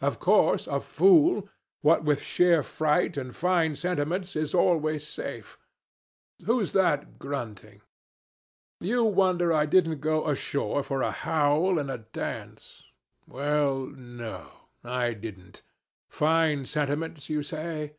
Of 0.00 0.20
course, 0.20 0.68
a 0.68 0.78
fool, 0.78 1.48
what 1.80 2.04
with 2.04 2.22
sheer 2.22 2.62
fright 2.62 3.16
and 3.16 3.34
fine 3.34 3.74
sentiments, 3.74 4.36
is 4.36 4.54
always 4.54 5.04
safe. 5.04 5.58
Who's 6.46 6.70
that 6.74 7.18
grunting? 7.18 7.80
You 8.78 9.02
wonder 9.02 9.52
I 9.52 9.66
didn't 9.66 9.98
go 9.98 10.28
ashore 10.28 10.84
for 10.84 11.02
a 11.02 11.10
howl 11.10 11.80
and 11.80 11.90
a 11.90 11.98
dance? 11.98 12.84
Well, 13.26 13.86
no 13.86 14.46
I 14.84 15.12
didn't. 15.12 15.62
Fine 16.08 16.66
sentiments, 16.66 17.28
you 17.28 17.42
say? 17.42 17.96